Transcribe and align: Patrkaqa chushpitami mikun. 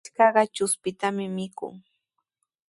Patrkaqa 0.03 0.43
chushpitami 0.55 1.25
mikun. 1.35 1.73